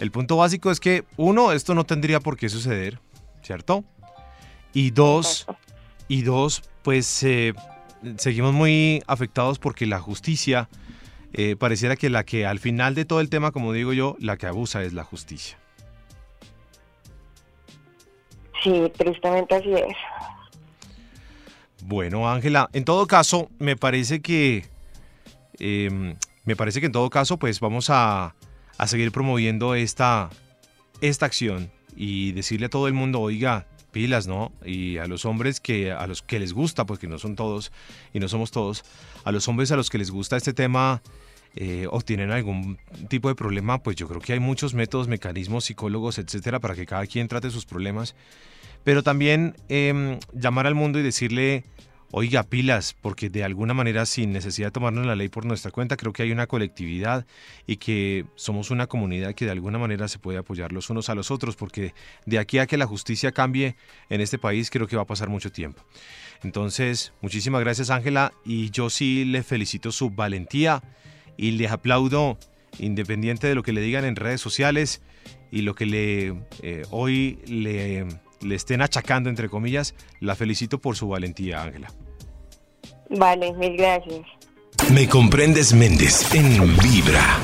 [0.01, 2.99] el punto básico es que, uno, esto no tendría por qué suceder,
[3.41, 3.85] ¿cierto?
[4.73, 5.47] Y dos,
[6.09, 7.55] y dos, pues eh,
[8.17, 10.69] seguimos muy afectados porque la justicia
[11.35, 14.37] eh, pareciera que la que al final de todo el tema, como digo yo, la
[14.37, 15.57] que abusa es la justicia.
[18.64, 19.96] Sí, tristemente así es.
[21.83, 24.64] Bueno, Ángela, en todo caso, me parece que
[25.59, 28.35] em, me parece que en todo caso, pues vamos a,
[28.79, 30.31] a seguir promoviendo esta,
[31.03, 34.53] esta acción y decirle a todo el mundo, oiga, pilas, ¿no?
[34.64, 37.70] Y a los hombres que a los que les gusta, porque no son todos
[38.12, 38.85] y no somos todos,
[39.24, 41.03] a los hombres a los que les gusta este tema
[41.55, 45.66] eh, o tienen algún tipo de problema, pues yo creo que hay muchos métodos, mecanismos,
[45.66, 48.16] psicólogos, etcétera, para que cada quien trate sus problemas.
[48.85, 51.64] Pero también em, llamar al mundo y decirle,
[52.16, 55.97] oiga, pilas, porque de alguna manera sin necesidad de tomarnos la ley por nuestra cuenta,
[55.97, 57.27] creo que hay una colectividad
[57.66, 61.16] y que somos una comunidad que de alguna manera se puede apoyar los unos a
[61.16, 61.92] los otros, porque
[62.25, 63.75] de aquí a que la justicia cambie
[64.11, 65.83] en este país creo que va a pasar mucho tiempo.
[66.44, 70.83] Entonces, muchísimas gracias Ángela y yo sí le felicito su valentía
[71.37, 72.38] y les aplaudo
[72.79, 75.03] independiente de lo que le digan en redes sociales
[75.51, 78.07] y lo que le eh, hoy le,
[78.40, 81.88] le estén achacando entre comillas, la felicito por su valentía, Ángela.
[83.11, 84.27] Vale, mil gracias.
[84.92, 87.38] Me comprendes Méndez en Vibra.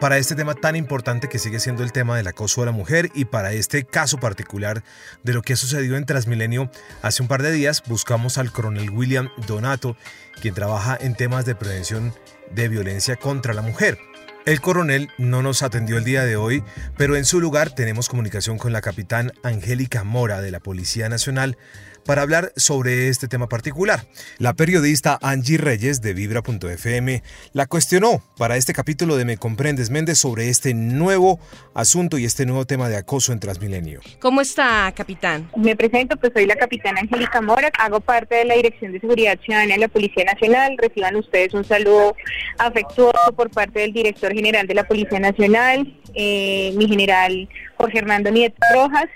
[0.00, 3.10] Para este tema tan importante que sigue siendo el tema del acoso a la mujer
[3.14, 4.82] y para este caso particular
[5.22, 6.70] de lo que ha sucedido en Transmilenio,
[7.00, 9.96] hace un par de días buscamos al coronel William Donato,
[10.42, 12.12] quien trabaja en temas de prevención
[12.50, 13.98] de violencia contra la mujer.
[14.46, 16.62] El coronel no nos atendió el día de hoy,
[16.98, 21.56] pero en su lugar tenemos comunicación con la capitán Angélica Mora de la Policía Nacional
[22.04, 24.06] para hablar sobre este tema particular.
[24.38, 30.18] La periodista Angie Reyes de Vibra.fm la cuestionó para este capítulo de Me Comprendes Méndez
[30.18, 31.38] sobre este nuevo
[31.74, 34.00] asunto y este nuevo tema de acoso en Transmilenio.
[34.20, 35.50] ¿Cómo está, capitán?
[35.56, 39.38] Me presento, pues soy la capitana Angélica Mora, hago parte de la Dirección de Seguridad
[39.44, 40.76] Ciudadana de la Policía Nacional.
[40.78, 42.16] Reciban ustedes un saludo
[42.58, 48.30] afectuoso por parte del director general de la Policía Nacional, eh, mi general Jorge Hernando
[48.30, 49.08] Nieto Rojas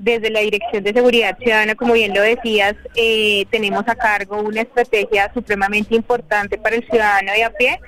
[0.00, 4.62] desde la Dirección de Seguridad Ciudadana, como bien lo decías, eh, tenemos a cargo una
[4.62, 7.78] estrategia supremamente importante para el ciudadano de a pie,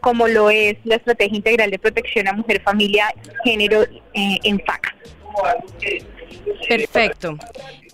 [0.00, 3.12] como lo es la Estrategia Integral de Protección a Mujer, Familia,
[3.44, 4.96] Género eh, en FACA.
[6.66, 7.36] Perfecto.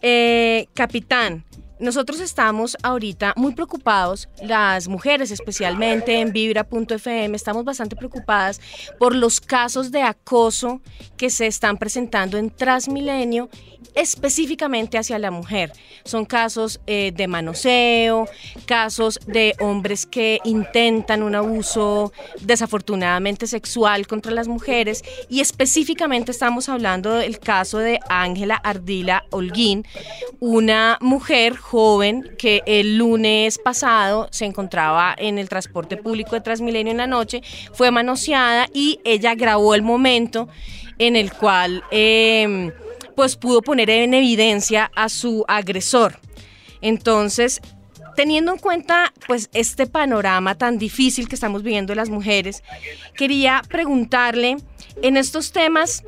[0.01, 1.43] Eh, capitán,
[1.79, 8.61] nosotros estamos ahorita muy preocupados, las mujeres especialmente en vibra.fm, estamos bastante preocupadas
[8.99, 10.81] por los casos de acoso
[11.17, 13.49] que se están presentando en Transmilenio
[13.95, 15.73] específicamente hacia la mujer.
[16.05, 18.27] Son casos eh, de manoseo,
[18.67, 26.69] casos de hombres que intentan un abuso desafortunadamente sexual contra las mujeres y específicamente estamos
[26.69, 29.87] hablando del caso de Ángela Ardila Holguín,
[30.41, 36.91] una mujer joven que el lunes pasado se encontraba en el transporte público de Transmilenio
[36.91, 40.49] en la noche, fue manoseada y ella grabó el momento
[40.99, 41.83] en el cual...
[41.91, 42.73] Eh,
[43.15, 46.19] pues pudo poner en evidencia a su agresor.
[46.81, 47.61] Entonces,
[48.17, 52.63] teniendo en cuenta pues este panorama tan difícil que estamos viviendo las mujeres,
[53.17, 54.57] quería preguntarle
[55.03, 56.05] en estos temas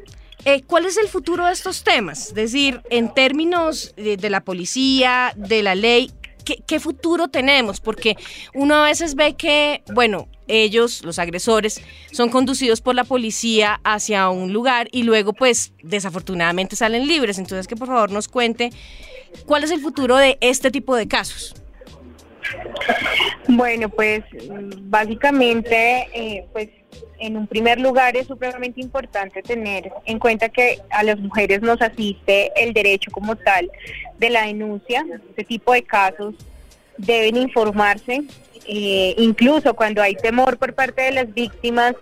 [0.47, 2.29] eh, ¿Cuál es el futuro de estos temas?
[2.29, 6.13] Es decir, en términos de, la policía, de la ley,
[6.45, 7.81] ¿qué, futuro tenemos?
[7.81, 8.17] Porque
[8.55, 11.83] uno a veces ve que, bueno, ellos, los agresores,
[12.13, 17.39] son conducidos por la policía hacia un lugar y luego pues desafortunadamente salen libres.
[17.39, 18.71] Entonces que por favor nos cuente
[19.47, 21.57] cuál es el futuro de este tipo de casos.
[23.49, 24.23] Bueno, pues
[24.83, 26.69] básicamente, eh, pues
[27.19, 31.81] en un primer lugar es supremamente importante tener en cuenta que a las mujeres nos
[31.81, 33.71] asiste el derecho como tal
[34.19, 35.05] de la denuncia.
[35.31, 36.35] Este tipo de casos
[36.99, 38.23] deben informarse,
[38.67, 41.95] eh, incluso cuando hay temor por parte de las víctimas,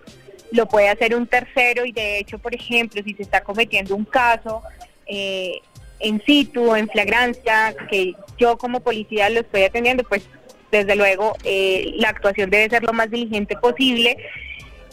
[0.51, 4.05] lo puede hacer un tercero y de hecho, por ejemplo, si se está cometiendo un
[4.05, 4.61] caso
[5.05, 5.59] eh,
[5.99, 10.23] en situ, en flagrancia, que yo como policía lo estoy atendiendo, pues
[10.71, 14.17] desde luego eh, la actuación debe ser lo más diligente posible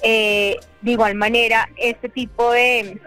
[0.02, 3.00] eh, de igual manera, este tipo de,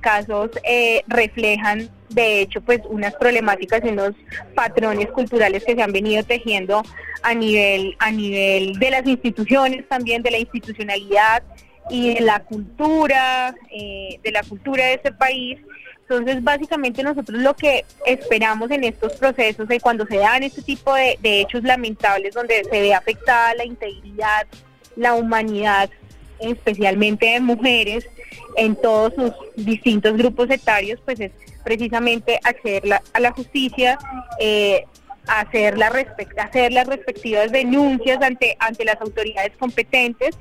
[0.00, 4.12] casos eh, reflejan, de hecho, pues unas problemáticas y unos
[4.54, 6.82] patrones culturales que se han venido tejiendo
[7.22, 11.42] a nivel, a nivel de las instituciones, también de la institucionalidad
[11.90, 15.58] y de la cultura, eh, de la cultura de este país.
[16.02, 20.94] Entonces, básicamente nosotros lo que esperamos en estos procesos de cuando se dan este tipo
[20.94, 24.46] de, de hechos lamentables donde se ve afectada la integridad,
[24.94, 25.90] la humanidad
[26.40, 28.08] especialmente de mujeres
[28.56, 31.32] en todos sus distintos grupos etarios, pues es
[31.64, 33.98] precisamente acceder a la justicia,
[34.40, 34.84] eh,
[35.26, 35.92] hacer, la
[36.38, 40.38] hacer las respectivas denuncias ante, ante las autoridades competentes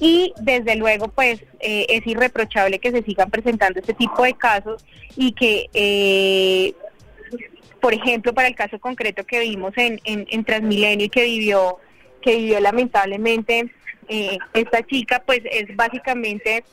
[0.00, 4.84] y desde luego pues eh, es irreprochable que se sigan presentando este tipo de casos
[5.16, 6.74] y que eh,
[7.80, 11.78] por ejemplo para el caso concreto que vimos en, en, en Transmilenio y que vivió
[12.20, 13.70] que vivió lamentablemente
[14.08, 16.64] eh, esta chica pues es básicamente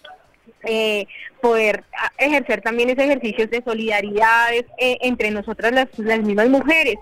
[0.65, 1.05] eh,
[1.41, 1.83] poder
[2.17, 6.95] ejercer también ese ejercicio de solidaridad eh, entre nosotras las, las mismas mujeres.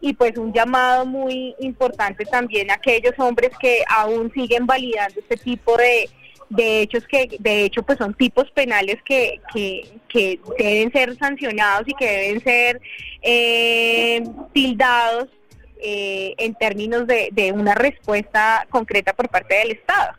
[0.00, 5.38] Y pues un llamado muy importante también a aquellos hombres que aún siguen validando este
[5.38, 6.10] tipo de,
[6.50, 11.88] de hechos que de hecho pues son tipos penales que, que, que deben ser sancionados
[11.88, 12.80] y que deben ser
[13.22, 14.22] eh,
[14.52, 15.28] tildados
[15.88, 20.14] eh, en términos de, una respuesta concreta por parte del Estado.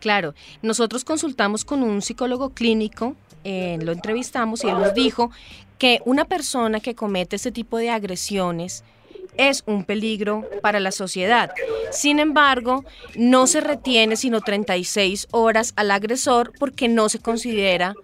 [0.00, 5.30] Claro, nosotros consultamos con un psicólogo clínico, eh, lo entrevistamos y él nos dijo
[5.76, 8.84] que una persona que comete este tipo de agresiones
[9.36, 11.50] es un peligro para la sociedad.
[11.90, 12.82] Sin embargo,
[13.14, 17.94] no se retiene sino 36 horas al agresor porque no se considera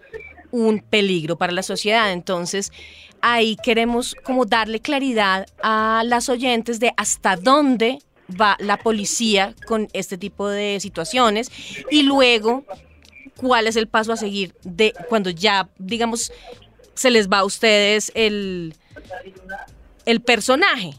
[0.50, 2.12] un peligro para la sociedad.
[2.12, 2.70] Entonces,
[3.20, 9.88] ahí queremos como darle claridad a las oyentes de hasta dónde va la policía con
[9.92, 11.50] este tipo de situaciones
[11.90, 12.64] y luego
[13.36, 16.32] cuál es el paso a seguir de cuando ya, digamos,
[16.94, 18.74] se les va a ustedes el,
[20.04, 20.94] el personaje.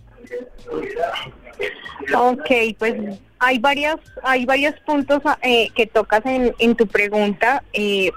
[2.15, 2.95] Ok, pues
[3.39, 7.63] hay varias, hay varios puntos eh, que tocas en, en tu pregunta.
[7.73, 8.12] Eh,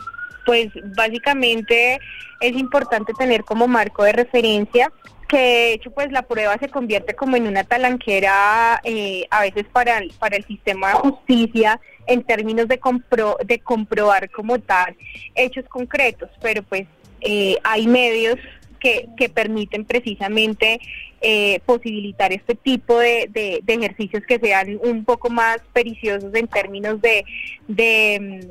[0.45, 2.01] pues básicamente
[2.41, 4.93] es importante tener como marco de referencia
[5.29, 9.65] que de hecho pues la prueba se convierte como en una talanquera eh, a veces
[9.73, 14.95] para el, para el sistema de justicia en términos de, compro, de comprobar como tal
[15.35, 16.87] hechos concretos, pero pues
[17.23, 18.37] eh, hay medios
[18.79, 20.81] que, que permiten precisamente
[21.23, 27.01] eh, posibilitar este tipo de, de, ejercicios que sean un poco más periciosos en términos
[27.01, 27.25] de,
[27.69, 28.51] de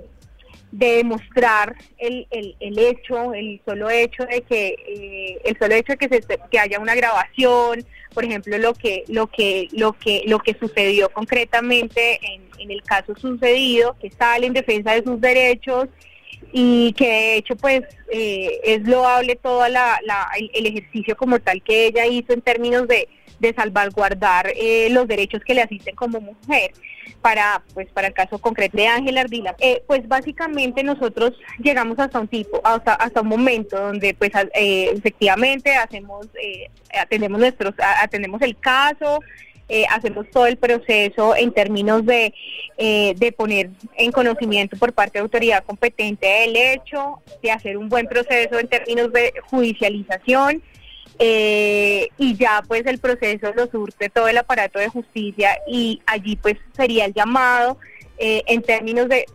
[0.71, 5.93] de demostrar el, el, el, hecho, el solo hecho de que eh, el solo hecho
[5.93, 10.23] de que, se, que haya una grabación, por ejemplo, lo que lo que lo que
[10.25, 15.19] lo que sucedió concretamente en, en el caso sucedido, que sale en defensa de sus
[15.19, 15.88] derechos
[16.53, 17.81] y que de hecho pues
[18.12, 22.88] eh, es loable todo la, la, el, ejercicio como tal que ella hizo en términos
[22.88, 23.07] de,
[23.41, 26.71] de salvaguardar eh, los derechos que le asisten como mujer
[27.21, 32.19] para pues para el caso concreto de Ángela Ardila eh, pues básicamente nosotros llegamos hasta
[32.19, 36.27] un tipo hasta hasta un momento donde pues efectivamente hacemos
[36.97, 39.19] atendemos nuestros atendemos el caso
[39.73, 42.34] eh, hacemos todo el proceso en términos de,
[42.77, 47.88] eh, de poner en conocimiento por parte de autoridad competente el hecho, de hacer un
[47.88, 50.62] buen proceso en términos de judicialización.
[51.23, 56.36] Eh, y ya pues el proceso lo surte todo el aparato de justicia y allí
[56.36, 57.77] pues sería el llamado
[58.17, 59.25] en términos de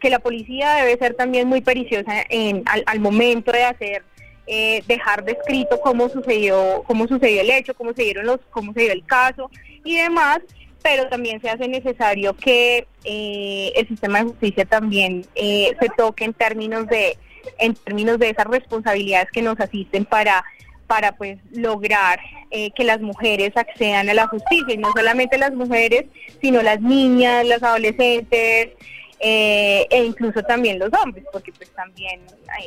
[0.00, 4.02] que la policía debe ser también muy periciosa en, al momento de hacer
[4.48, 8.82] eh, dejar descrito cómo sucedió, cómo sucedió el hecho, cómo se dieron los, cómo se
[8.82, 9.50] dio el caso
[9.82, 10.38] y demás,
[10.84, 16.24] pero también se hace necesario que eh, el sistema de justicia también eh, se toque
[16.24, 17.18] en términos de
[17.58, 20.44] en términos de esas responsabilidades que nos asisten para
[20.86, 22.20] para pues lograr
[22.50, 26.06] eh, que las mujeres accedan a la justicia y no solamente las mujeres
[26.40, 28.70] sino las niñas, las adolescentes
[29.18, 32.20] eh, e incluso también los hombres porque pues también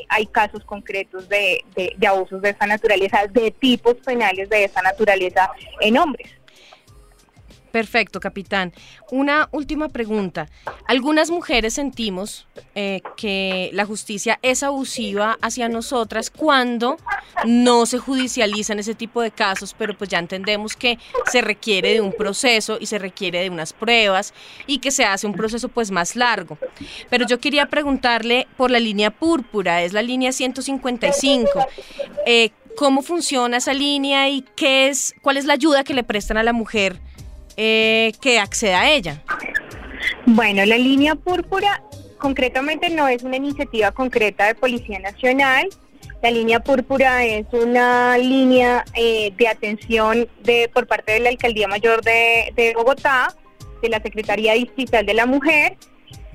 [0.09, 5.51] hay, casos concretos de, de abusos de esa naturaleza, de tipos penales de esa naturaleza
[5.79, 6.38] en hombres.
[7.71, 8.73] Perfecto, capitán.
[9.11, 10.47] Una última pregunta.
[10.87, 16.97] Algunas mujeres sentimos eh, que la justicia es abusiva hacia nosotras cuando
[17.45, 20.97] no se judicializan ese tipo de casos, pero pues ya entendemos que
[21.31, 24.33] se requiere de un proceso y se requiere de unas pruebas
[24.67, 26.57] y que se hace un proceso pues más largo.
[27.09, 31.49] Pero yo quería preguntarle por la línea púrpura, es la línea 155.
[32.25, 36.37] Eh, ¿Cómo funciona esa línea y qué es, cuál es la ayuda que le prestan
[36.37, 36.99] a la mujer?
[37.61, 39.21] Eh, que acceda a ella?
[40.25, 41.83] Bueno, la línea púrpura
[42.17, 45.67] concretamente no es una iniciativa concreta de Policía Nacional.
[46.23, 51.67] La línea púrpura es una línea eh, de atención de por parte de la Alcaldía
[51.67, 53.35] Mayor de, Bogotá,
[53.81, 55.75] de la Secretaría Distrital de la Mujer.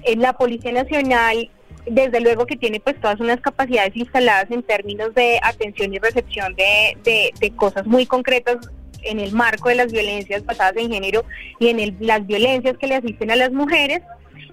[0.02, 1.50] En la Policía Nacional
[1.86, 6.54] desde luego que tiene pues todas unas capacidades instaladas en términos de atención y recepción
[6.54, 8.58] de cosas muy concretas
[9.04, 11.24] en el marco de las violencias basadas en género
[11.58, 14.02] y en las violencias que le asisten a las mujeres.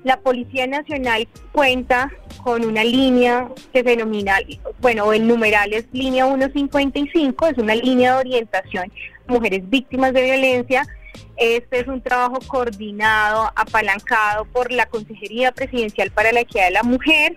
[0.03, 2.11] La Policía Nacional cuenta
[2.43, 4.37] con una línea que se denomina,
[4.79, 8.91] bueno, el numeral es línea 155, es una línea de orientación
[9.31, 10.85] mujeres víctimas de violencia.
[11.37, 16.83] Este es un trabajo coordinado, apalancado por la Consejería Presidencial para la Equidad de la
[16.83, 17.35] Mujer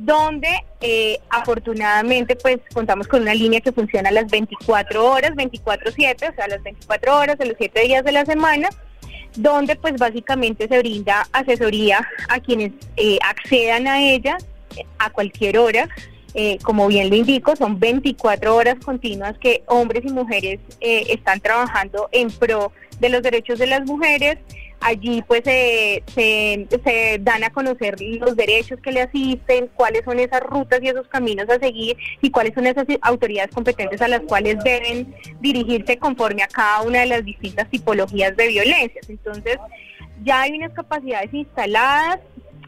[0.00, 0.48] donde
[0.80, 6.48] eh, afortunadamente pues contamos con una línea que funciona las 24 horas, 24/7, o sea,
[6.48, 8.70] las 24 horas de los 7 días de la semana,
[9.36, 14.38] donde pues básicamente se brinda asesoría a quienes eh, accedan a ella
[14.98, 15.86] a cualquier hora.
[16.32, 22.08] Eh, como bien lo indico, son 24 horas continuas que hombres y mujeres están trabajando
[22.12, 24.38] en pro de los derechos de las mujeres,
[24.80, 30.42] Allí pues se, se, dan a conocer los derechos que le asisten, cuáles son esas
[30.42, 34.56] rutas y esos caminos a seguir y cuáles son esas autoridades competentes a las cuales
[34.64, 39.08] deben dirigirse conforme a cada una de las distintas tipologías de violencias.
[39.10, 39.58] Entonces
[40.24, 42.20] ya hay unas capacidades instaladas,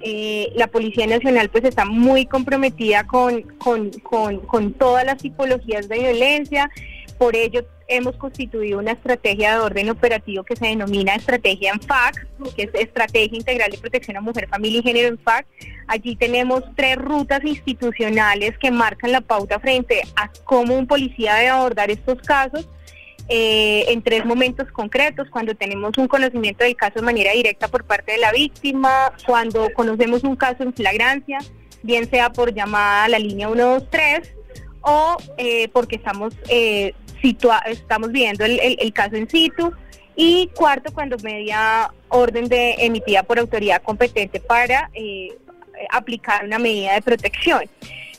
[0.05, 5.89] eh, la Policía Nacional pues está muy comprometida con, con, con, con todas las tipologías
[5.89, 6.71] de violencia,
[7.13, 12.63] por ello hemos constituido una estrategia de orden operativo que se denomina estrategia ENFAC, que
[12.65, 15.47] es Estrategia Integral de Protección a Mujer, Familia y Género ENFAC.
[15.89, 21.49] Allí tenemos tres rutas institucionales que marcan la pauta frente a cómo un policía debe
[21.49, 22.69] abordar estos casos.
[23.29, 27.85] Eh, en tres momentos concretos, cuando tenemos un conocimiento del caso de manera directa por
[27.85, 31.39] parte de la víctima, cuando conocemos un caso en flagrancia,
[31.83, 34.35] bien sea por llamada a la línea 123
[34.83, 36.95] o eh, porque estamos eh,
[37.67, 39.73] estamos viendo el, el, caso en situ.
[40.15, 45.31] Y cuarto, cuando media orden de emitida por autoridad competente para eh,
[45.91, 47.63] aplicar una medida de protección.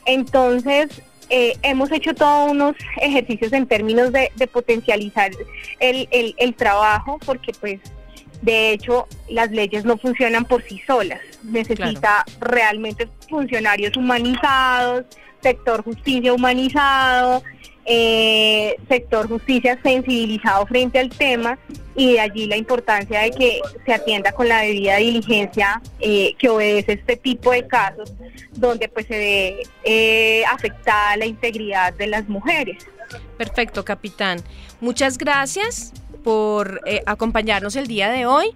[0.04, 5.30] Entonces, eh, hemos hecho todos unos ejercicios en términos de, potencializar
[5.80, 7.80] el, el, trabajo, porque pues
[8.42, 11.20] de hecho las leyes no funcionan por sí solas.
[11.42, 15.04] Necesita realmente funcionarios humanizados,
[15.40, 17.42] sector justicia humanizado,
[17.86, 21.58] eh, sector justicia sensibilizado frente al tema
[21.94, 26.48] y de allí la importancia de que se atienda con la debida diligencia eh, que
[26.48, 28.12] obedece este tipo de casos
[28.52, 32.86] donde pues se ve eh, afectada la integridad de las mujeres.
[33.36, 34.40] Perfecto, capitán.
[34.80, 38.54] Muchas gracias por acompañarnos el día de hoy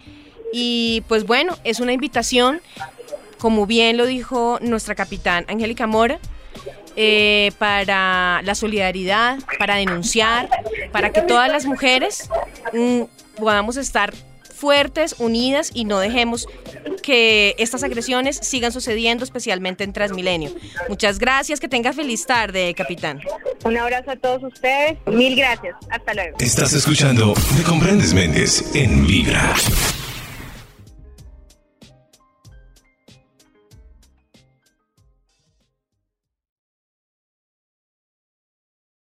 [0.53, 2.63] y pues bueno, es una invitación,
[3.39, 6.19] como bien lo dijo nuestra capitán Angélica Mora,
[7.01, 10.49] eh, para la solidaridad, para denunciar,
[10.91, 12.29] para que todas las mujeres
[12.73, 13.03] mm,
[13.37, 14.13] podamos estar
[14.53, 16.49] fuertes, unidas y no dejemos
[17.05, 20.51] que estas agresiones sigan sucediendo, especialmente en Transmilenio.
[20.89, 23.21] Muchas gracias, que tenga feliz tarde, capitán.
[23.65, 26.37] Un abrazo a todos ustedes, mil gracias, hasta luego.
[26.41, 29.55] Estás escuchando Me Comprendes Méndez en Vibra.